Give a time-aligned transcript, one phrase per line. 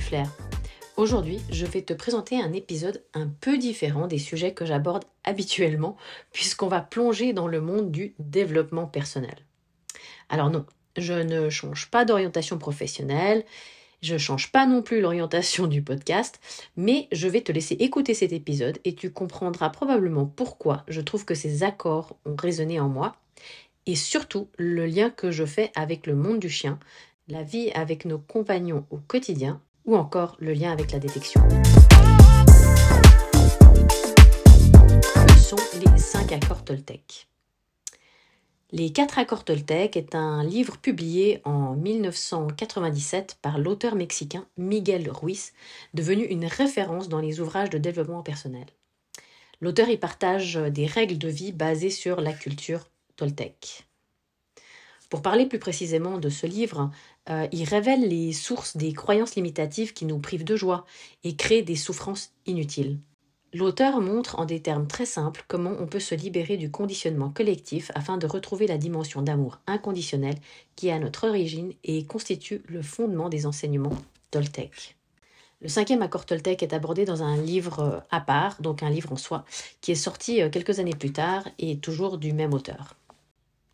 [0.00, 0.30] flair.
[0.96, 5.96] Aujourd'hui, je vais te présenter un épisode un peu différent des sujets que j'aborde habituellement,
[6.32, 9.36] puisqu'on va plonger dans le monde du développement personnel.
[10.28, 10.66] Alors non,
[10.96, 13.44] je ne change pas d'orientation professionnelle,
[14.02, 16.40] je ne change pas non plus l'orientation du podcast,
[16.76, 21.24] mais je vais te laisser écouter cet épisode et tu comprendras probablement pourquoi je trouve
[21.24, 23.16] que ces accords ont résonné en moi
[23.86, 26.78] et surtout le lien que je fais avec le monde du chien,
[27.28, 31.40] la vie avec nos compagnons au quotidien ou encore le lien avec la détection.
[35.26, 37.28] Que sont les 5 accords Toltec
[38.72, 45.52] Les 4 accords Toltec est un livre publié en 1997 par l'auteur mexicain Miguel Ruiz,
[45.94, 48.66] devenu une référence dans les ouvrages de développement personnel.
[49.60, 53.86] L'auteur y partage des règles de vie basées sur la culture Toltec.
[55.10, 56.92] Pour parler plus précisément de ce livre,
[57.28, 60.86] euh, il révèle les sources des croyances limitatives qui nous privent de joie
[61.22, 62.98] et créent des souffrances inutiles.
[63.52, 67.90] L'auteur montre en des termes très simples comment on peut se libérer du conditionnement collectif
[67.96, 70.36] afin de retrouver la dimension d'amour inconditionnel
[70.76, 73.96] qui est à notre origine et constitue le fondement des enseignements
[74.30, 74.96] Toltec.
[75.60, 79.12] Le cinquième accord Toltec est abordé dans un livre euh, à part, donc un livre
[79.12, 79.44] en soi,
[79.80, 82.94] qui est sorti euh, quelques années plus tard et toujours du même auteur.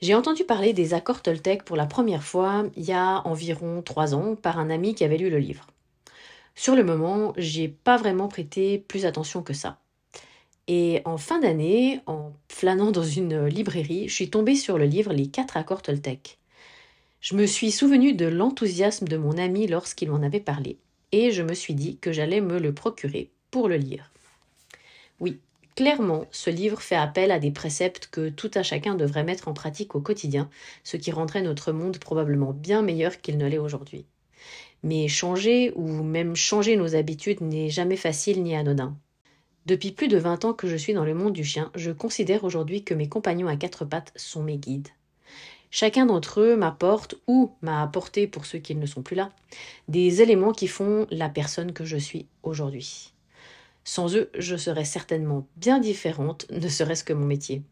[0.02, 4.14] J'ai entendu parler des accords Toltec pour la première fois il y a environ trois
[4.14, 5.66] ans par un ami qui avait lu le livre.
[6.54, 9.78] Sur le moment, j'ai pas vraiment prêté plus attention que ça.
[10.68, 15.14] Et en fin d'année, en flânant dans une librairie, je suis tombée sur le livre
[15.14, 16.38] Les quatre accords Toltec.
[17.20, 20.76] Je me suis souvenu de l'enthousiasme de mon ami lorsqu'il m'en avait parlé,
[21.12, 24.10] et je me suis dit que j'allais me le procurer pour le lire.
[25.20, 25.40] Oui,
[25.76, 29.52] Clairement, ce livre fait appel à des préceptes que tout un chacun devrait mettre en
[29.52, 30.48] pratique au quotidien,
[30.84, 34.06] ce qui rendrait notre monde probablement bien meilleur qu'il ne l'est aujourd'hui.
[34.82, 38.96] Mais changer ou même changer nos habitudes n'est jamais facile ni anodin.
[39.66, 42.44] Depuis plus de 20 ans que je suis dans le monde du chien, je considère
[42.44, 44.88] aujourd'hui que mes compagnons à quatre pattes sont mes guides.
[45.70, 49.30] Chacun d'entre eux m'apporte ou m'a apporté, pour ceux qui ne sont plus là,
[49.88, 53.12] des éléments qui font la personne que je suis aujourd'hui.
[53.86, 57.62] Sans eux, je serais certainement bien différente, ne serait-ce que mon métier.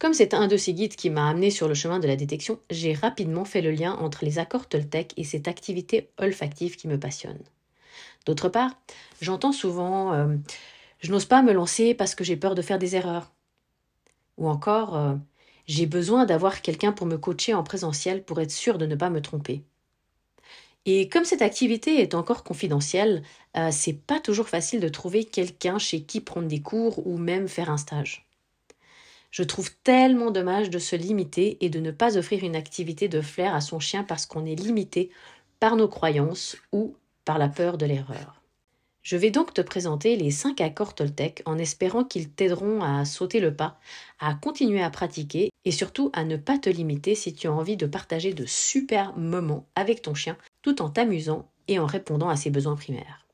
[0.00, 2.58] Comme c'est un de ces guides qui m'a amené sur le chemin de la détection,
[2.70, 6.98] j'ai rapidement fait le lien entre les accords Toltec et cette activité olfactive qui me
[6.98, 7.38] passionne.
[8.26, 8.72] D'autre part,
[9.20, 10.34] j'entends souvent euh,
[10.98, 13.30] Je n'ose pas me lancer parce que j'ai peur de faire des erreurs.
[14.38, 15.14] Ou encore euh,
[15.66, 19.08] J'ai besoin d'avoir quelqu'un pour me coacher en présentiel pour être sûr de ne pas
[19.08, 19.62] me tromper.
[20.84, 23.22] Et comme cette activité est encore confidentielle,
[23.56, 27.46] euh, c'est pas toujours facile de trouver quelqu'un chez qui prendre des cours ou même
[27.46, 28.26] faire un stage.
[29.30, 33.20] Je trouve tellement dommage de se limiter et de ne pas offrir une activité de
[33.20, 35.10] flair à son chien parce qu'on est limité
[35.60, 38.41] par nos croyances ou par la peur de l'erreur.
[39.02, 43.40] Je vais donc te présenter les 5 accords Toltec en espérant qu'ils t'aideront à sauter
[43.40, 43.80] le pas,
[44.20, 47.76] à continuer à pratiquer et surtout à ne pas te limiter si tu as envie
[47.76, 52.36] de partager de super moments avec ton chien tout en t'amusant et en répondant à
[52.36, 53.26] ses besoins primaires.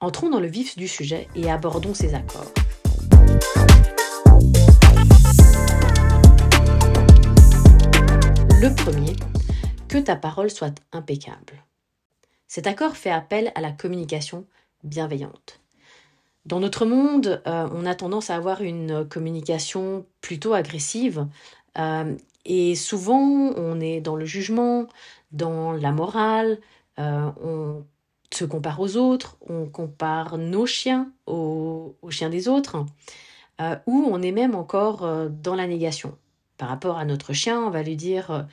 [0.00, 2.52] Entrons dans le vif du sujet et abordons ces accords.
[8.60, 9.16] Le premier,
[9.88, 11.65] que ta parole soit impeccable.
[12.48, 14.46] Cet accord fait appel à la communication
[14.84, 15.60] bienveillante.
[16.44, 21.26] Dans notre monde, euh, on a tendance à avoir une communication plutôt agressive
[21.76, 22.14] euh,
[22.44, 23.18] et souvent
[23.56, 24.86] on est dans le jugement,
[25.32, 26.58] dans la morale,
[27.00, 27.84] euh, on
[28.32, 32.84] se compare aux autres, on compare nos chiens aux, chiens des autres,
[33.86, 36.16] ou on est même encore dans la négation.
[36.58, 38.46] Par rapport à notre chien, on va lui dire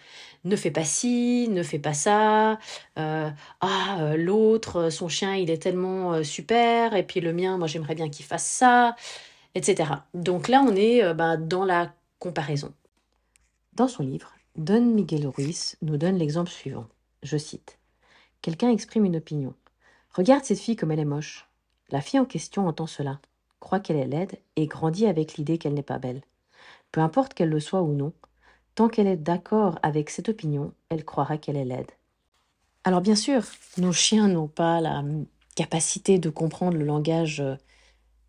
[0.44, 2.60] ne fais pas ci, ne fais pas ça,
[2.96, 8.10] ah l'autre, son chien il est tellement super, et puis le mien, moi j'aimerais bien
[8.10, 8.96] qu'il fasse ça,
[9.56, 9.90] etc.
[10.14, 12.74] Donc là on est bah, dans la comparaison.
[13.74, 16.88] Dans son livre, Don Miguel Ruiz nous donne l'exemple suivant.
[17.24, 17.80] Je cite.
[18.42, 19.54] Quelqu'un exprime une opinion.
[20.12, 21.48] Regarde cette fille comme elle est moche.
[21.90, 23.20] La fille en question entend cela,
[23.60, 26.22] croit qu'elle est laide et grandit avec l'idée qu'elle n'est pas belle.
[26.92, 28.14] Peu importe qu'elle le soit ou non,
[28.76, 31.92] tant qu'elle est d'accord avec cette opinion, elle croira qu'elle est laide.
[32.84, 33.44] Alors bien sûr,
[33.78, 35.04] nos chiens n'ont pas la
[35.56, 37.56] capacité de comprendre le langage euh,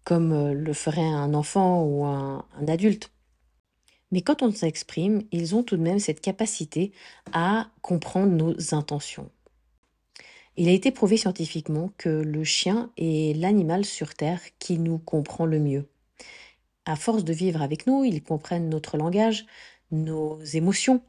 [0.05, 3.11] comme euh, le ferait un enfant ou un, un adulte.
[4.13, 6.93] Mais quand on s'exprime, ils ont tout de même cette capacité
[7.33, 9.31] à comprendre nos intentions.
[10.57, 15.47] Il a été prouvé scientifiquement que le chien est l'animal sur Terre qui nous comprend
[15.47, 15.89] le mieux.
[16.85, 19.47] À force de vivre avec nous, ils comprennent notre langage,
[19.95, 21.01] nos émotions.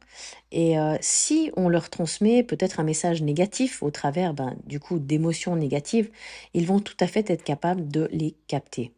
[0.52, 4.98] Et euh, si on leur transmet peut-être un message négatif au travers ben, du coup
[4.98, 6.10] d'émotions négatives,
[6.54, 8.92] ils vont tout à fait être capables de les capter.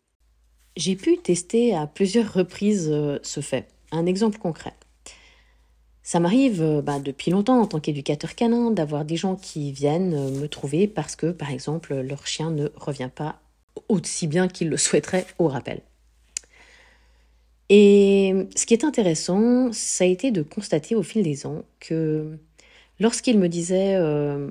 [0.77, 3.67] J'ai pu tester à plusieurs reprises euh, ce fait.
[3.91, 4.75] Un exemple concret.
[6.03, 10.47] Ça m'arrive bah, depuis longtemps en tant qu'éducateur canin d'avoir des gens qui viennent me
[10.47, 13.41] trouver parce que, par exemple, leur chien ne revient pas
[13.89, 15.83] aussi bien qu'ils le souhaiteraient au rappel.
[17.71, 22.39] Et ce qui est intéressant, ça a été de constater au fil des ans que
[22.99, 24.51] lorsqu'ils me disaient euh,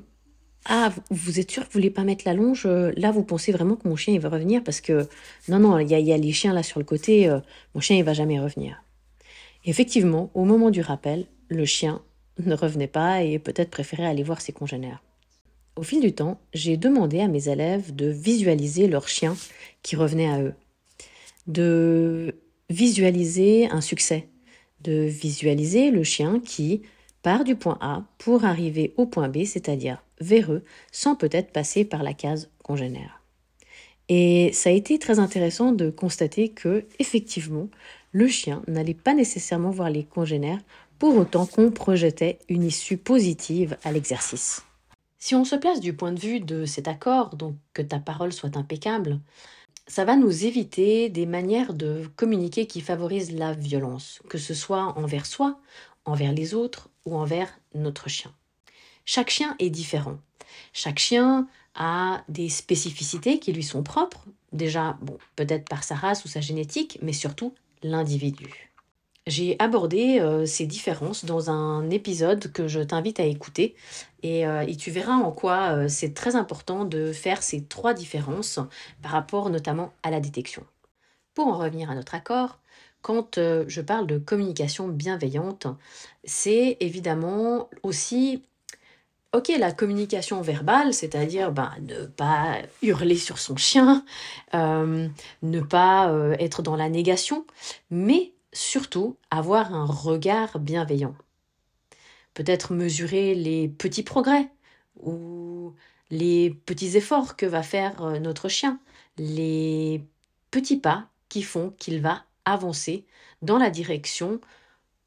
[0.66, 2.66] Ah, vous êtes sûr que vous voulez pas mettre la longe?
[2.66, 5.08] Là, vous pensez vraiment que mon chien il va revenir Parce que
[5.48, 7.28] non, non, il y, a les chiens là sur le côté,
[7.74, 8.82] mon chien il va jamais revenir.
[9.64, 12.02] effectivement, au moment du rappel, le chien
[12.38, 15.02] ne revenait pas et peut-être préférait aller voir ses congénères.
[15.76, 19.36] Au fil du temps, j'ai demandé à mes élèves de visualiser leur chien
[19.82, 20.54] qui revenait à eux,
[21.46, 22.34] de
[22.68, 24.28] visualiser un succès,
[24.82, 26.82] de visualiser le chien qui
[27.22, 31.84] part du point A pour arriver au point B, c'est-à-dire vers eux, sans peut-être passer
[31.84, 33.22] par la case congénère.
[34.08, 37.68] Et ça a été très intéressant de constater que, effectivement,
[38.12, 40.60] le chien n'allait pas nécessairement voir les congénères
[40.98, 44.62] pour autant qu'on projetait une issue positive à l'exercice.
[45.18, 48.32] Si on se place du point de vue de cet accord, donc que ta parole
[48.32, 49.20] soit impeccable,
[49.88, 54.98] ça va nous éviter des manières de communiquer qui favorisent la violence, que ce soit
[54.98, 55.58] envers soi,
[56.04, 58.32] envers les autres ou envers notre chien.
[59.04, 60.18] Chaque chien est différent.
[60.74, 66.24] Chaque chien a des spécificités qui lui sont propres, déjà bon, peut-être par sa race
[66.24, 68.67] ou sa génétique, mais surtout l'individu.
[69.28, 73.76] J'ai abordé euh, ces différences dans un épisode que je t'invite à écouter
[74.22, 78.58] et, euh, tu verras en quoi euh, c'est très important de faire ces trois différences
[79.02, 80.64] par rapport notamment à la détection.
[81.34, 82.58] Pour en revenir à notre accord,
[83.02, 85.66] quand je parle de communication bienveillante,
[86.24, 88.42] c'est évidemment aussi
[89.34, 94.04] Ok, la communication verbale, c'est-à-dire ben, ne pas hurler sur son chien,
[94.54, 97.44] ne pas être dans la négation,
[97.90, 101.14] mais surtout avoir un regard bienveillant.
[102.34, 104.48] Peut-être mesurer les petits progrès
[105.00, 105.74] ou
[106.10, 108.80] les petits efforts que va faire euh, notre chien,
[109.18, 110.02] les
[110.50, 113.04] petits pas qui font qu'il va avancer
[113.42, 114.40] dans la direction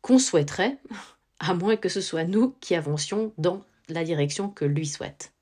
[0.02, 0.78] qu'on souhaiterait,
[1.40, 5.34] à moins que ce soit nous qui avancions dans la direction que lui souhaite.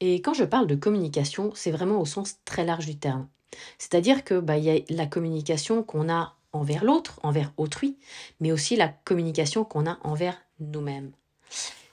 [0.00, 3.28] Et quand je parle de communication, c'est vraiment au sens très large du terme.
[3.78, 7.96] C'est-à-dire que bah, y a la communication qu'on a envers l'autre, envers autrui,
[8.40, 11.12] mais aussi la communication qu'on a envers nous-mêmes.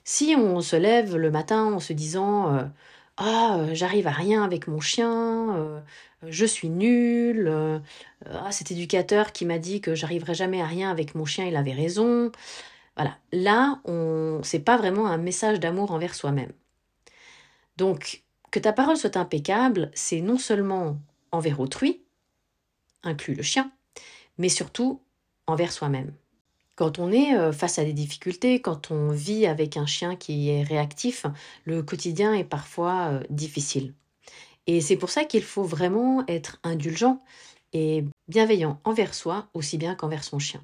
[0.03, 2.63] Si on se lève le matin en se disant euh,
[3.17, 5.79] Ah, euh, j'arrive à rien avec mon chien, euh,
[6.27, 7.51] je suis nul,
[8.25, 11.55] ah, cet éducateur qui m'a dit que j'arriverai jamais à rien avec mon chien, il
[11.55, 12.31] avait raison.
[12.95, 16.51] Voilà, là, on c'est pas vraiment un message d'amour envers soi-même.
[17.77, 20.97] Donc, que ta parole soit impeccable, c'est non seulement
[21.31, 22.03] envers autrui,
[23.03, 23.71] inclut le chien,
[24.37, 25.01] mais surtout
[25.47, 26.13] envers soi-même.
[26.75, 30.49] Quand on est euh, face à des difficultés, quand on vit avec un chien qui
[30.49, 31.25] est réactif,
[31.65, 33.93] le quotidien est parfois euh, difficile.
[34.65, 37.21] Et c'est pour ça qu'il faut vraiment être indulgent
[37.73, 40.63] et bienveillant envers soi aussi bien qu'envers son chien.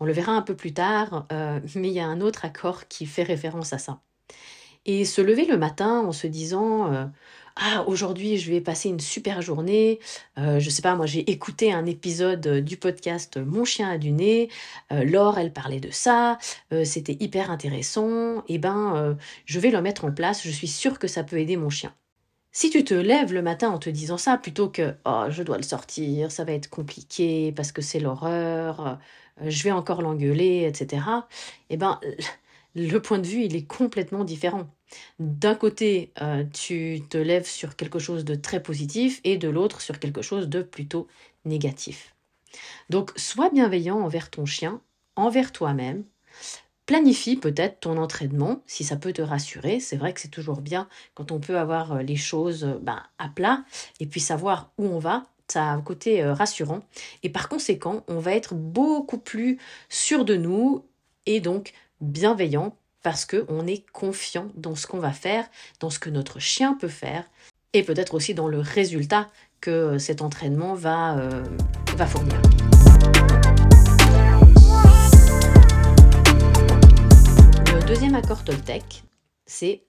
[0.00, 2.88] On le verra un peu plus tard, euh, mais il y a un autre accord
[2.88, 4.00] qui fait référence à ça.
[4.84, 7.08] Et se lever le matin en se disant
[7.56, 10.00] ah aujourd'hui je vais passer une super journée.
[10.38, 13.98] Euh, je sais pas moi j'ai écouté un épisode euh, du podcast mon chien a
[13.98, 14.48] du nez.
[14.92, 16.38] Euh, Laure elle parlait de ça.
[16.84, 18.38] C'était hyper intéressant.
[18.48, 20.42] Et eh ben je vais le mettre en place.
[20.44, 21.94] Je suis sûre que ça peut aider mon chien.
[22.52, 25.56] Si tu te lèves le matin en te disant ça plutôt que oh je dois
[25.56, 28.98] le sortir ça va être compliqué parce que c'est l'horreur
[29.46, 31.02] je vais encore l'engueuler etc
[31.70, 31.98] et eh ben
[32.74, 34.68] le point de vue il est complètement différent
[35.18, 39.80] d'un côté, euh, tu te lèves sur quelque chose de très positif et de l'autre
[39.80, 41.06] sur quelque chose de plutôt
[41.44, 42.14] négatif.
[42.90, 44.80] Donc, sois bienveillant envers ton chien,
[45.16, 46.04] envers toi-même.
[46.86, 49.80] Planifie peut-être ton entraînement si ça peut te rassurer.
[49.80, 53.02] C'est vrai que c'est toujours bien quand on peut avoir euh, les choses euh, ben,
[53.18, 53.64] à plat
[54.00, 55.26] et puis savoir où on va.
[55.48, 56.80] Ça a un côté rassurant.
[57.22, 59.58] Et par conséquent, on va être beaucoup plus
[59.90, 60.86] sûr de nous
[61.26, 65.46] et donc bienveillant parce qu'on est confiant dans ce qu'on va faire,
[65.80, 67.24] dans ce que notre chien peut faire,
[67.72, 69.30] et peut-être aussi dans le résultat
[69.60, 71.44] que cet entraînement va, euh,
[71.96, 72.40] va fournir.
[77.66, 79.04] Le deuxième accord Toltec,
[79.46, 79.82] c'est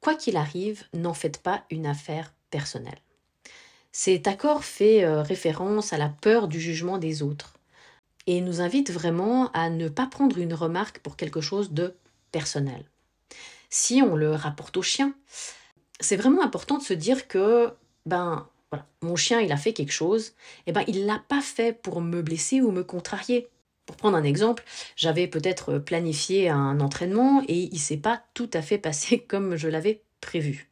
[0.00, 3.00] Quoi qu'il arrive, n'en faites pas une affaire personnelle.
[3.90, 7.54] Cet accord fait euh, référence à la peur du jugement des autres.
[8.28, 11.94] et nous invite vraiment à ne pas prendre une remarque pour quelque chose de
[13.70, 15.14] Si on le rapporte au chien,
[16.00, 17.72] c'est vraiment important de se dire que
[18.04, 20.34] ben voilà, mon chien il a fait quelque chose,
[20.66, 23.48] et ben il l'a pas fait pour me blesser ou me contrarier.
[23.86, 24.64] Pour prendre un exemple,
[24.96, 29.68] j'avais peut-être planifié un entraînement et il s'est pas tout à fait passé comme je
[29.68, 30.68] l'avais prévu.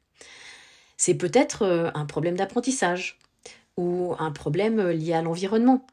[0.96, 3.18] C'est peut-être euh, un problème d'apprentissage
[3.76, 5.86] ou un problème lié à l'environnement.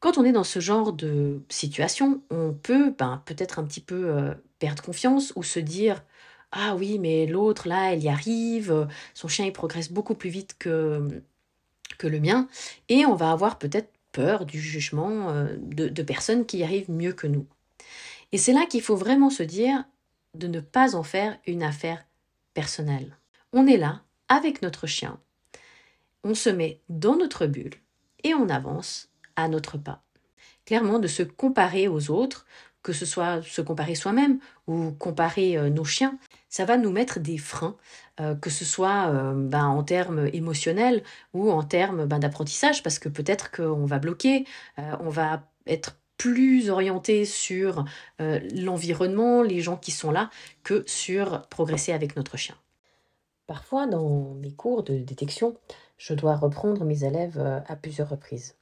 [0.00, 4.08] Quand on est dans ce genre de situation, on peut ben, peut-être un petit peu
[4.08, 6.02] euh, perdre confiance ou se dire
[6.52, 10.56] ah oui mais l'autre là elle y arrive, son chien il progresse beaucoup plus vite
[10.58, 11.22] que,
[11.98, 12.48] que le mien
[12.88, 16.90] et on va avoir peut-être peur du jugement euh, de, de personnes qui y arrivent
[16.90, 17.46] mieux que nous.
[18.32, 19.84] Et c'est là qu'il faut vraiment se dire
[20.34, 22.04] de ne pas en faire une affaire
[22.54, 23.16] personnelle.
[23.52, 25.20] On est là avec notre chien,
[26.24, 27.74] on se met dans notre bulle
[28.24, 30.02] et on avance à notre pas.
[30.64, 32.46] Clairement, de se comparer aux autres,
[32.82, 36.18] que ce soit se comparer soi-même ou comparer euh, nos chiens,
[36.48, 37.76] ça va nous mettre des freins,
[38.20, 41.02] euh, que ce soit euh, ben, en termes émotionnels
[41.34, 44.46] ou en termes ben, d'apprentissage, parce que peut-être qu'on va bloquer,
[44.78, 47.84] on va être plus orienté sur
[48.18, 50.28] l'environnement, les gens qui sont là,
[50.64, 52.56] que sur progresser avec notre chien.
[53.46, 55.56] Parfois, dans mes cours de détection,
[55.96, 58.54] je dois reprendre mes élèves à plusieurs reprises.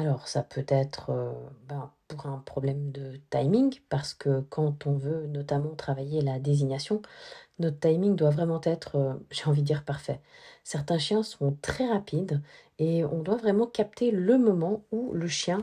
[0.00, 1.30] Alors, ça peut être euh,
[1.68, 7.02] ben, pour un problème de timing, parce que quand on veut notamment travailler la désignation,
[7.58, 10.22] notre timing doit vraiment être, euh, j'ai envie de dire, parfait.
[10.64, 12.40] Certains chiens sont très rapides
[12.78, 15.62] et on doit vraiment capter le moment où le chien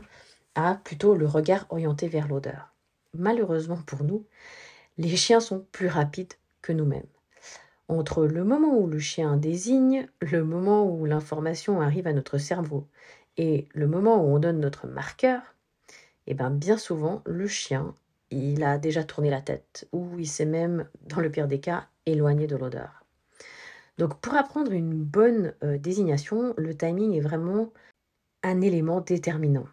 [0.54, 2.76] a plutôt le regard orienté vers l'odeur.
[3.16, 4.24] Malheureusement pour nous,
[5.00, 7.08] les chiens sont plus rapides que nous-mêmes.
[7.88, 12.88] Entre le moment où le chien désigne, le moment où l'information arrive à notre cerveau
[13.38, 15.56] et le moment où on donne notre marqueur,
[16.26, 17.94] eh bien, bien souvent, le chien,
[18.32, 21.88] il a déjà tourné la tête, ou il s'est même, dans le pire des cas,
[22.06, 23.04] éloigné de l'odeur.
[23.98, 27.72] Donc pour apprendre une bonne euh, désignation, le timing est vraiment
[28.44, 29.68] un élément déterminant.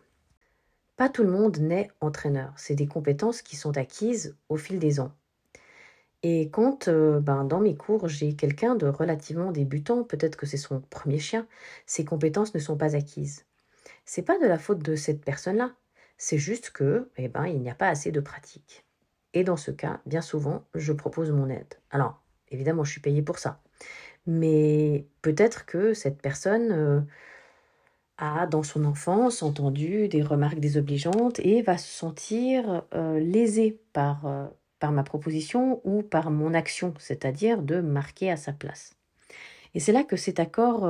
[0.96, 5.00] Pas tout le monde naît entraîneur, c'est des compétences qui sont acquises au fil des
[5.00, 5.12] ans.
[6.22, 10.56] Et quand euh, ben, dans mes cours j'ai quelqu'un de relativement débutant, peut-être que c'est
[10.56, 11.46] son premier chien,
[11.86, 13.44] ses compétences ne sont pas acquises
[14.04, 15.72] c'est pas de la faute de cette personne-là.
[16.18, 18.84] C'est juste que, eh ben, il n'y a pas assez de pratique.
[19.32, 21.74] Et dans ce cas, bien souvent, je propose mon aide.
[21.90, 23.60] Alors, évidemment, je suis payée pour ça.
[24.26, 27.00] Mais peut-être que cette personne euh,
[28.18, 34.26] a, dans son enfance, entendu des remarques désobligeantes et va se sentir euh, lésée par,
[34.26, 34.46] euh,
[34.78, 38.94] par ma proposition ou par mon action, c'est-à-dire de marquer à sa place.
[39.74, 40.88] Et c'est là que cet accord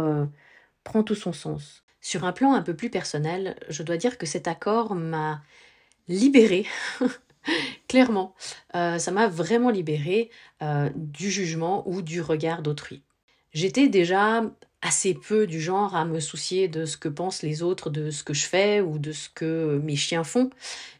[0.84, 1.83] prend tout son sens.
[2.04, 5.40] Sur un plan un peu plus personnel, je dois dire que cet accord m'a
[6.06, 6.66] libérée,
[7.88, 8.34] clairement.
[8.74, 10.28] Euh, ça m'a vraiment libérée
[10.60, 13.02] euh, du jugement ou du regard d'autrui.
[13.54, 14.42] J'étais déjà
[14.82, 18.22] assez peu du genre à me soucier de ce que pensent les autres, de ce
[18.22, 20.50] que je fais ou de ce que mes chiens font.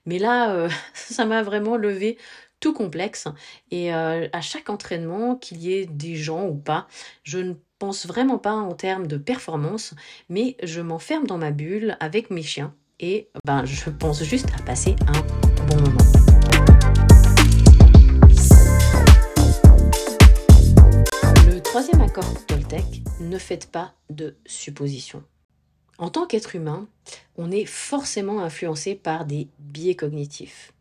[0.06, 2.16] Mais là, euh, ça m'a vraiment levé
[2.61, 3.28] tout complexe.
[3.70, 6.88] Et à chaque entraînement, qu'il y ait des gens ou pas,
[7.23, 7.52] je ne
[7.85, 9.93] pense vraiment pas en termes de performance,
[10.31, 14.62] mais je m'enferme dans ma bulle avec mes chiens et ben, je pense juste à
[14.62, 15.99] passer un bon moment.
[21.47, 25.23] Le troisième accord Toltec, ne faites pas de suppositions.
[25.99, 26.88] En tant qu'être humain,
[27.37, 30.73] on est forcément influencé par des biais cognitifs.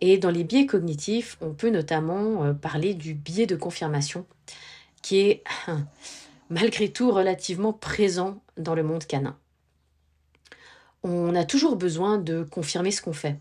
[0.00, 4.26] Et dans les biais cognitifs, on peut notamment euh, parler du biais de confirmation,
[5.02, 5.44] qui est
[6.52, 9.36] malgré tout relativement présent dans le monde canin.
[11.02, 13.36] On a toujours besoin de confirmer ce qu'on fait.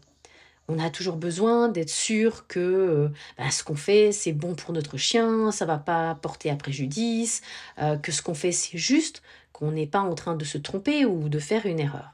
[0.70, 4.74] On a toujours besoin d'être sûr que euh, bah, ce qu'on fait, c'est bon pour
[4.74, 7.42] notre chien, ça va pas porter à préjudice,
[7.82, 11.04] euh, que ce qu'on fait, c'est juste, qu'on n'est pas en train de se tromper
[11.04, 12.14] ou de faire une erreur.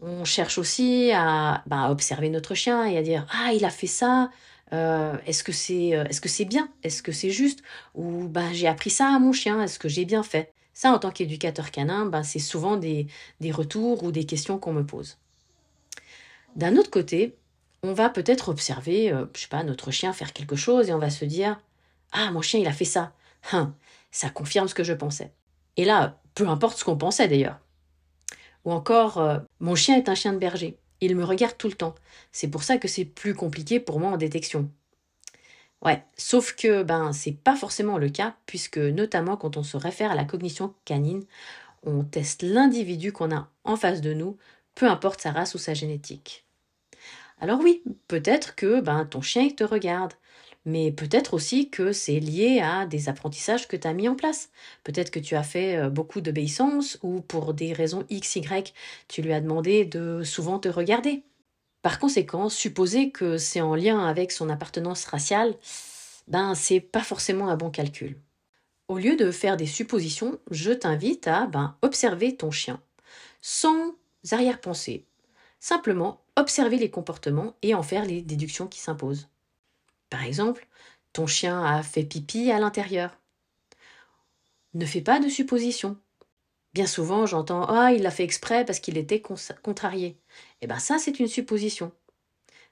[0.00, 3.86] On cherche aussi à bah, observer notre chien et à dire Ah, il a fait
[3.86, 4.30] ça,
[4.72, 6.68] euh, est-ce que c'est euh, est-ce que c'est bien?
[6.82, 7.62] Est-ce que c'est juste?
[7.94, 10.52] Ou bah, j'ai appris ça à mon chien, est-ce que j'ai bien fait?
[10.74, 13.06] Ça, en tant qu'éducateur canin, bah, c'est souvent des,
[13.40, 15.18] des retours ou des questions qu'on me pose.
[16.56, 17.36] D'un autre côté,
[17.82, 20.98] on va peut-être observer, euh, je sais pas, notre chien faire quelque chose et on
[20.98, 21.60] va se dire
[22.12, 23.12] Ah, mon chien, il a fait ça.
[23.52, 23.74] Hein,
[24.10, 25.32] ça confirme ce que je pensais.
[25.76, 27.58] Et là, peu importe ce qu'on pensait d'ailleurs.
[28.64, 29.22] Ou encore,
[29.60, 30.76] mon chien est un chien de berger.
[31.00, 31.94] Il me regarde tout le temps.
[32.32, 34.70] C'est pour ça que c'est plus compliqué pour moi en détection.
[35.84, 40.10] Ouais, sauf que ben c'est pas forcément le cas puisque notamment quand on se réfère
[40.10, 41.24] à la cognition canine,
[41.84, 44.36] on teste l'individu qu'on a en face de nous
[44.74, 46.44] peu importe sa race ou sa génétique.
[47.40, 50.14] Alors oui, peut-être que ben, ton chien te regarde,
[50.64, 54.50] mais peut-être aussi que c'est lié à des apprentissages que tu as mis en place.
[54.84, 58.74] Peut-être que tu as fait euh, beaucoup d'obéissance ou pour des raisons X, Y,
[59.08, 61.22] tu lui as demandé de souvent te regarder.
[61.82, 65.54] Par conséquent, supposer que c'est en lien avec son appartenance raciale,
[66.26, 68.16] ben c'est pas forcément un bon calcul.
[68.88, 72.80] Au lieu de faire des suppositions, je t'invite à ben, observer ton chien,
[73.40, 73.94] sans
[74.30, 75.04] arrière-pensée.
[75.60, 79.28] Simplement observer les comportements et en faire les déductions qui s'imposent.
[80.10, 80.66] Par exemple,
[81.12, 83.18] ton chien a fait pipi à l'intérieur.
[84.74, 85.96] Ne fais pas de suppositions.
[86.74, 89.22] Bien souvent, j'entends Ah, il l'a fait exprès parce qu'il était
[89.62, 90.18] contrarié.
[90.60, 91.92] Eh bien, ça, c'est une supposition.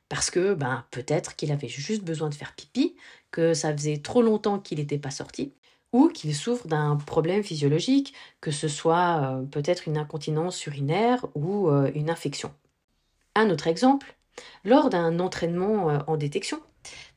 [0.08, 2.96] Parce que, ben, peut-être qu'il avait juste besoin de faire pipi,
[3.30, 5.52] que ça faisait trop longtemps qu'il n'était pas sorti,
[5.92, 11.68] ou qu'il souffre d'un problème physiologique, que ce soit euh, peut-être une incontinence urinaire ou
[11.68, 12.52] euh, une infection.
[13.34, 14.16] Un autre exemple,
[14.64, 16.60] lors d'un entraînement euh, en détection,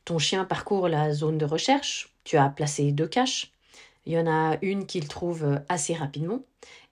[0.04, 3.52] ton chien parcourt la zone de recherche, tu as placé deux caches,
[4.06, 6.40] il y en a une qu'il trouve assez rapidement,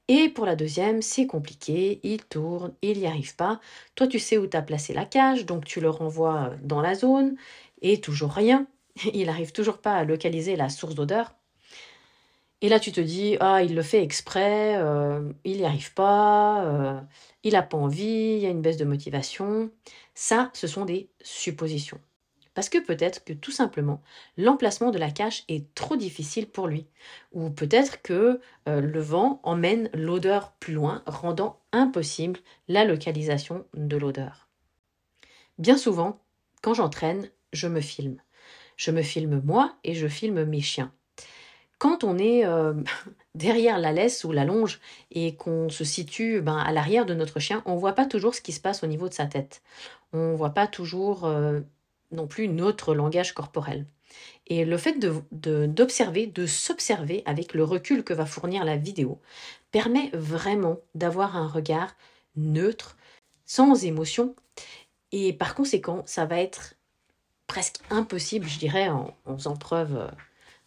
[0.09, 3.61] et pour la deuxième, c'est compliqué, il tourne, il n'y arrive pas.
[3.95, 6.95] Toi, tu sais où tu as placé la cage, donc tu le renvoies dans la
[6.95, 7.37] zone,
[7.83, 8.67] et toujours rien.
[9.15, 11.35] Il n'arrive toujours pas à localiser la source d'odeur.
[12.61, 16.65] Et là, tu te dis, ah, il le fait exprès, euh, il n'y arrive pas,
[16.65, 17.01] euh,
[17.45, 18.05] il n'a pas envie,
[18.37, 19.71] il y a une baisse de motivation.
[20.15, 22.01] Ça, ce sont des suppositions.
[22.59, 24.03] Parce que peut-être que tout simplement,
[24.37, 26.89] l'emplacement de la cache est trop difficile pour lui.
[27.31, 33.97] Ou peut-être que euh, le vent emmène l'odeur plus loin, rendant impossible la localisation de
[33.97, 34.49] l'odeur.
[35.59, 36.21] Bien souvent,
[36.61, 38.21] quand j'entraîne, je me filme.
[38.77, 40.93] Je me filme moi et je filme mes chiens.
[41.79, 42.75] Quand on est euh,
[43.37, 44.81] derrière la laisse ou la longe
[45.13, 48.35] et qu'on se situe ben, à l'arrière de notre chien, on ne voit pas toujours
[48.35, 49.63] ce qui se passe au niveau de sa tête.
[50.13, 51.61] On ne voit pas toujours euh,
[52.11, 53.87] non plus notre langage corporel.
[54.47, 54.99] Et le fait
[55.33, 59.21] d'observer, de, s'observer avec le recul que va fournir la vidéo,
[59.71, 61.95] permet vraiment d'avoir un regard
[62.37, 62.97] neutre,
[63.45, 64.35] sans émotion,
[65.13, 66.75] et par conséquent, ça va être
[67.47, 70.11] presque impossible, je dirais, en, en faisant preuve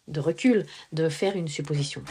[0.08, 2.02] de recul, de faire une supposition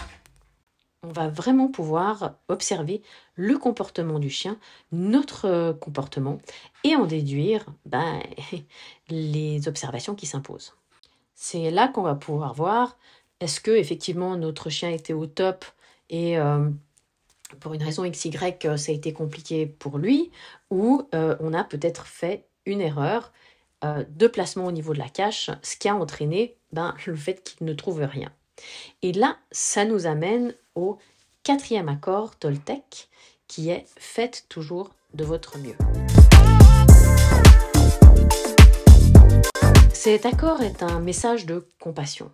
[1.04, 3.02] on va vraiment pouvoir observer
[3.36, 4.58] le comportement du chien,
[4.92, 6.40] notre euh, comportement,
[6.84, 8.22] et en déduire ben,
[9.10, 10.76] les observations qui s'imposent.
[11.34, 12.98] C'est là qu'on va pouvoir voir
[13.40, 15.66] est-ce que effectivement notre chien était au top
[16.10, 16.70] et euh,
[17.60, 18.32] pour une raison XY
[18.66, 20.32] euh, ça a été compliqué pour lui,
[20.70, 23.34] ou on a peut-être fait une erreur
[23.84, 27.66] de placement au niveau de la cache, ce qui a entraîné ben, le fait qu'il
[27.66, 28.32] ne trouve rien.
[29.02, 30.98] Et là, ça nous amène au
[31.44, 33.10] quatrième accord Toltec,
[33.48, 35.76] qui est Faites toujours de votre mieux.
[39.94, 42.32] Cet accord est un message de compassion.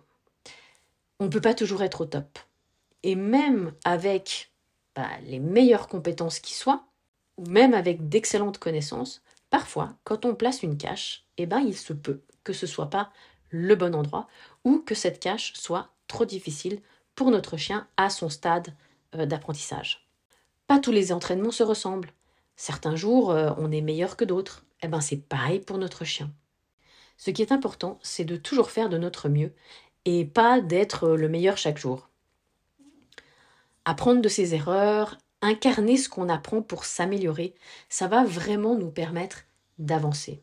[1.20, 2.38] On ne peut pas toujours être au top.
[3.02, 4.52] Et même avec
[4.94, 6.84] bah, les meilleures compétences qui soient,
[7.36, 11.92] ou même avec d'excellentes connaissances, parfois, quand on place une cache, eh ben, il se
[11.92, 13.10] peut que ce soit pas
[13.50, 14.26] le bon endroit
[14.64, 16.80] ou que cette cache soit trop difficile
[17.18, 18.72] pour notre chien à son stade
[19.16, 20.06] euh, d'apprentissage.
[20.68, 22.12] Pas tous les entraînements se ressemblent.
[22.54, 24.64] Certains jours, euh, on est meilleur que d'autres.
[24.82, 26.30] Eh ben, c'est pareil pour notre chien.
[27.16, 29.52] Ce qui est important, c'est de toujours faire de notre mieux
[30.04, 32.08] et pas d'être le meilleur chaque jour.
[33.84, 37.56] Apprendre de ses erreurs, incarner ce qu'on apprend pour s'améliorer,
[37.88, 39.38] ça va vraiment nous permettre
[39.80, 40.40] d'avancer.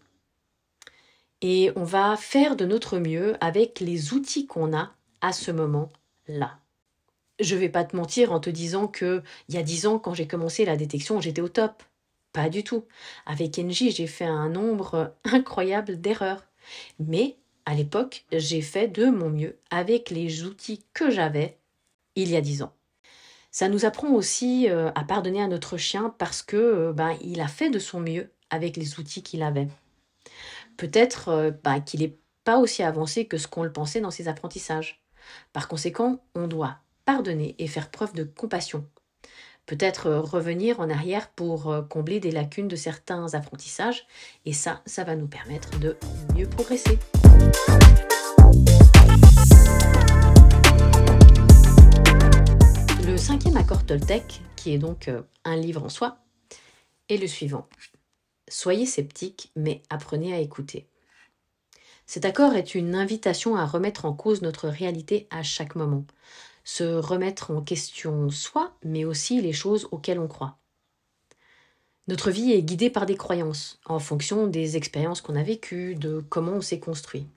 [1.39, 6.59] Et on va faire de notre mieux avec les outils qu'on a à ce moment-là.
[7.39, 10.13] Je vais pas te mentir en te disant que il y a dix ans, quand
[10.13, 11.83] j'ai commencé la détection, j'étais au top.
[12.33, 12.85] Pas du tout.
[13.25, 16.43] Avec NJ, j'ai fait un nombre incroyable d'erreurs.
[16.99, 21.57] Mais à l'époque, j'ai fait de mon mieux avec les outils que j'avais
[22.15, 22.73] il y a dix ans.
[23.51, 27.39] Ça nous apprend aussi euh, à pardonner à notre chien parce que euh, ben, il
[27.39, 29.69] a fait de son mieux avec les outils qu'il avait.
[30.77, 34.27] Peut-être euh, ben, qu'il n'est pas aussi avancé que ce qu'on le pensait dans ses
[34.27, 35.01] apprentissages.
[35.53, 38.85] Par conséquent, on doit pardonner et faire preuve de compassion.
[39.65, 44.05] Peut-être euh, revenir en arrière pour euh, combler des lacunes de certains apprentissages,
[44.45, 45.97] et ça, ça va nous permettre de
[46.35, 46.99] mieux progresser.
[53.05, 56.17] Le cinquième accord Toltec, qui est donc euh, un livre en soi,
[57.09, 57.67] est le suivant.
[58.47, 60.87] Soyez sceptiques, mais apprenez à écouter.
[62.05, 66.05] Cet accord est une invitation à remettre en cause notre réalité à chaque moment,
[66.65, 70.57] se remettre en question soi, mais aussi les choses auxquelles on croit.
[72.07, 76.23] Notre vie est guidée par des croyances, en fonction des expériences qu'on a vécues, de
[76.29, 77.27] comment on s'est construit.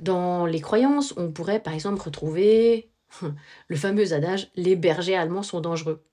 [0.00, 2.90] Dans les croyances, on pourrait par exemple retrouver
[3.68, 6.04] le fameux adage les bergers allemands sont dangereux.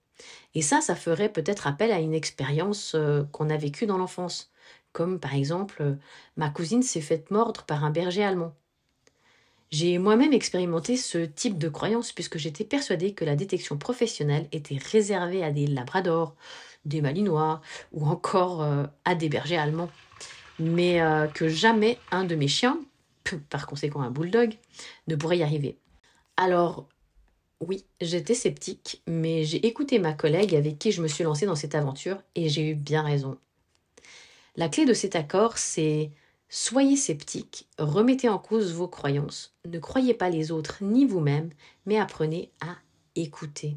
[0.53, 4.51] Et ça, ça ferait peut-être appel à une expérience euh, qu'on a vécue dans l'enfance,
[4.91, 5.95] comme par exemple euh,
[6.37, 8.55] ma cousine s'est faite mordre par un berger allemand.
[9.73, 14.77] J'ai moi-même expérimenté ce type de croyance puisque j'étais persuadée que la détection professionnelle était
[14.77, 16.35] réservée à des labradors,
[16.85, 17.59] des malinois
[17.91, 19.89] ou encore euh, à des bergers allemands.
[20.59, 21.01] Mais
[21.33, 22.79] que jamais un de mes chiens,
[23.49, 24.53] par conséquent un bulldog,
[25.07, 25.79] ne pourrait y arriver.
[26.37, 26.87] Alors,
[27.59, 31.55] oui, j'étais sceptique, mais j'ai écouté ma collègue avec qui je me suis lancée dans
[31.55, 33.39] cette aventure et j'ai eu bien raison.
[34.55, 36.11] La clé de cet accord, c'est
[36.53, 41.49] soyez sceptique, remettez en cause vos croyances, ne croyez pas les autres ni vous-même,
[41.87, 42.75] mais apprenez à
[43.15, 43.75] écouter.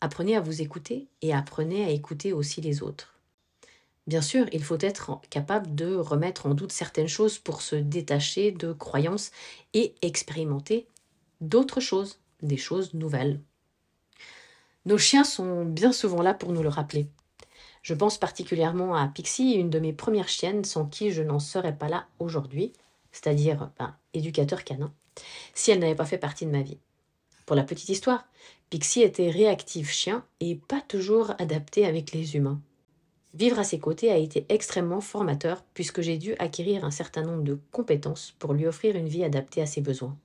[0.00, 3.18] Apprenez à vous écouter et apprenez à écouter aussi les autres.
[4.06, 8.52] Bien sûr, il faut être capable de remettre en doute certaines choses pour se détacher
[8.52, 9.32] de croyances
[9.72, 10.86] et expérimenter
[11.40, 13.40] d'autres choses, des choses nouvelles.
[14.84, 17.08] Nos chiens sont bien souvent là pour nous le rappeler.
[17.84, 21.76] Je pense particulièrement à Pixie, une de mes premières chiennes sans qui je n'en serais
[21.76, 22.72] pas là aujourd'hui,
[23.12, 24.90] c'est-à-dire ben, éducateur canin,
[25.52, 26.78] si elle n'avait pas fait partie de ma vie.
[27.44, 28.26] Pour la petite histoire,
[28.70, 32.58] Pixie était réactive chien et pas toujours adapté avec les humains.
[33.34, 37.44] Vivre à ses côtés a été extrêmement formateur puisque j'ai dû acquérir un certain nombre
[37.44, 40.16] de compétences pour lui offrir une vie adaptée à ses besoins.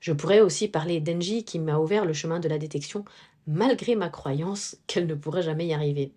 [0.00, 3.04] Je pourrais aussi parler d'Enji qui m'a ouvert le chemin de la détection
[3.46, 6.12] malgré ma croyance qu'elle ne pourrait jamais y arriver.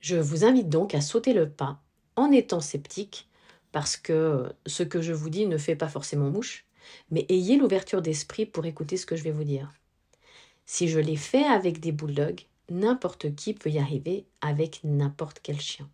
[0.00, 1.80] Je vous invite donc à sauter le pas
[2.16, 3.28] en étant sceptique
[3.70, 6.66] parce que ce que je vous dis ne fait pas forcément mouche,
[7.10, 9.70] mais ayez l'ouverture d'esprit pour écouter ce que je vais vous dire.
[10.64, 15.60] Si je l'ai fait avec des bulldogs, n'importe qui peut y arriver avec n'importe quel
[15.60, 15.88] chien.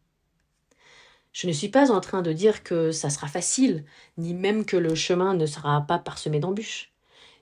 [1.33, 3.85] Je ne suis pas en train de dire que ça sera facile,
[4.17, 6.93] ni même que le chemin ne sera pas parsemé d'embûches.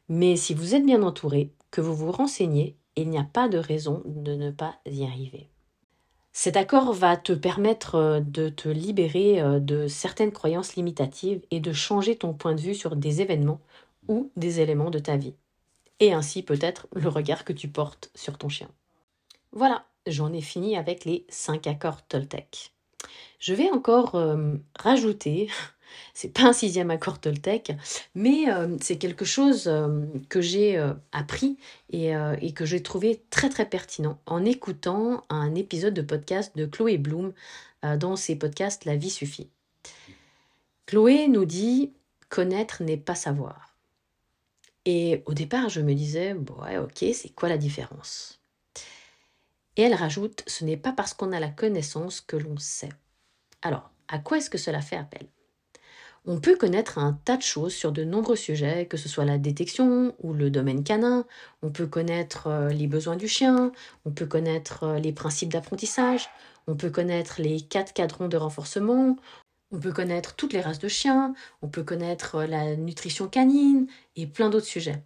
[0.09, 3.59] Mais si vous êtes bien entouré, que vous vous renseignez, il n'y a pas de
[3.59, 5.48] raison de ne pas y arriver.
[6.37, 11.61] Cet accord va te permettre euh, de te libérer euh, de certaines croyances limitatives et
[11.61, 13.61] de changer ton point de vue sur des événements
[14.09, 15.35] ou des éléments de ta vie.
[16.01, 18.68] Et ainsi peut-être le regard que tu portes sur ton chien.
[19.53, 22.73] Voilà, j'en ai fini avec les 5 accords Toltec.
[23.38, 25.49] Je vais encore euh, rajouter,
[26.15, 27.73] c'est pas un sixième accord Toltec,
[28.15, 31.57] mais euh, c'est quelque chose euh, que j'ai appris
[31.91, 36.67] et, et, que j'ai trouvé très très pertinent en écoutant un épisode de podcast de
[36.67, 37.33] Chloé Bloom
[37.99, 39.49] dans ses podcasts La vie suffit.
[40.87, 41.93] Chloé nous dit
[42.29, 43.75] connaître n'est pas savoir.
[44.85, 48.41] Et au départ, je me disais, bon, ouais, ok, c'est quoi la différence?
[49.77, 52.93] Et elle rajoute, ce n'est pas parce qu'on a la connaissance que l'on sait.
[53.63, 55.27] Alors, à quoi est-ce que cela fait appel?
[56.27, 59.37] On peut connaître un tas de choses sur de nombreux sujets, que ce soit la
[59.37, 61.27] détection ou le domaine canin,
[61.61, 63.73] on peut connaître euh, les besoins du chien,
[64.07, 66.31] on peut connaître euh, les principes d'apprentissage,
[66.67, 69.17] on peut connaître les quatre cadrons de renforcement,
[69.71, 73.87] on peut connaître toutes les races de chiens, on peut connaître euh, la nutrition canine
[74.17, 75.03] et plein d'autres sujets.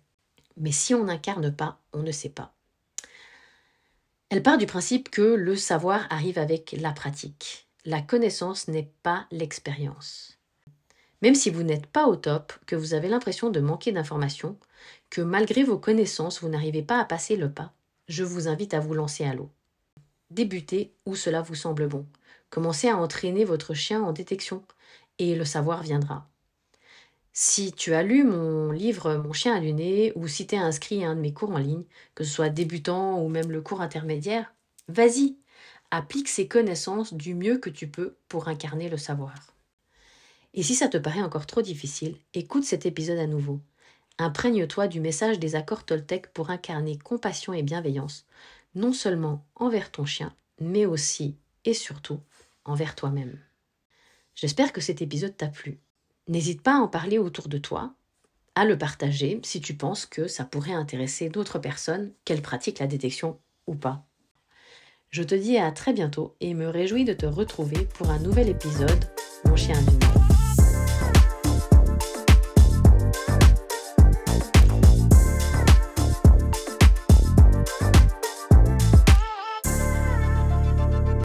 [0.57, 2.55] Mais si on n'incarne pas, on ne sait pas.
[4.31, 7.67] Elle part du principe que le savoir arrive avec la pratique.
[7.85, 10.38] La connaissance n'est pas l'expérience.
[11.23, 14.57] Même si vous n'êtes pas au top, que vous avez l'impression de manquer d'informations,
[15.11, 17.73] que malgré vos connaissances vous n'arrivez pas à passer le pas,
[18.09, 19.51] je vous invite à vous lancer à l'eau.
[20.31, 22.07] Débutez où cela vous semble bon.
[22.51, 24.63] Commencez à entraîner votre chien en détection
[25.19, 26.29] et le savoir viendra.
[27.33, 31.05] Si tu as lu mon livre Mon chien à nez ou si tu es inscrit
[31.05, 33.81] à un de mes cours en ligne, que ce soit débutant ou même le cours
[33.81, 34.53] intermédiaire,
[34.89, 35.37] vas-y,
[35.91, 39.35] applique ces connaissances du mieux que tu peux pour incarner le savoir.
[40.55, 43.61] Et si ça te paraît encore trop difficile, écoute cet épisode à nouveau.
[44.19, 48.27] Imprègne-toi du message des accords Toltec pour incarner compassion et bienveillance,
[48.75, 52.21] non seulement envers ton chien, mais aussi et surtout
[52.65, 53.39] envers toi-même.
[54.35, 55.79] J'espère que cet épisode t'a plu.
[56.27, 57.95] N'hésite pas à en parler autour de toi,
[58.55, 62.87] à le partager si tu penses que ça pourrait intéresser d'autres personnes, qu'elles pratiquent la
[62.87, 64.05] détection ou pas.
[65.11, 68.49] Je te dis à très bientôt et me réjouis de te retrouver pour un nouvel
[68.49, 69.05] épisode
[69.45, 69.81] Mon chien